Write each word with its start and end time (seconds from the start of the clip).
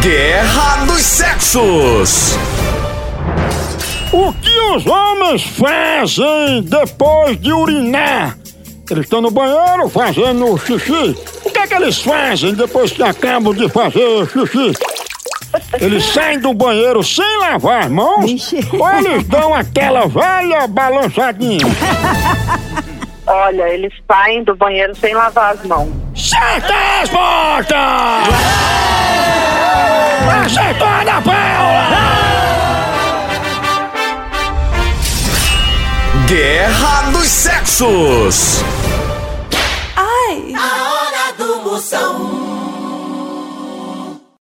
Guerra 0.00 0.84
dos 0.84 1.00
Sexos. 1.02 2.36
O 4.12 4.32
que 4.34 4.60
os 4.76 4.86
homens 4.86 5.42
fazem 5.42 6.62
depois 6.62 7.40
de 7.40 7.52
urinar? 7.52 8.38
Eles 8.90 9.04
estão 9.04 9.20
no 9.20 9.30
banheiro 9.30 9.88
fazendo 9.88 10.56
xixi. 10.58 11.16
O 11.44 11.50
que 11.50 11.58
é 11.58 11.66
que 11.66 11.74
eles 11.74 12.00
fazem 12.00 12.54
depois 12.54 12.92
que 12.92 13.02
acabam 13.02 13.52
de 13.52 13.68
fazer 13.68 14.26
xixi? 14.30 14.72
Eles 15.80 16.04
saem 16.14 16.38
do 16.38 16.54
banheiro 16.54 17.02
sem 17.02 17.38
lavar 17.38 17.84
as 17.86 17.90
mãos 17.90 18.30
Ixi. 18.30 18.60
ou 18.72 18.88
eles 18.90 19.24
dão 19.26 19.52
aquela 19.52 20.06
velha 20.06 20.66
balançadinha? 20.68 21.66
Olha, 23.26 23.68
eles 23.68 23.92
saem 24.10 24.44
do 24.44 24.54
banheiro 24.54 24.94
sem 24.94 25.12
lavar 25.14 25.54
as 25.54 25.62
mãos. 25.64 25.90
Certa 26.14 26.72
resposta! 27.00 27.76
Guerra 36.28 37.10
dos 37.10 37.26
Sexos. 37.26 38.62
A 39.96 40.02
hora 40.02 40.44
do 40.44 40.52
Moção. 40.52 40.97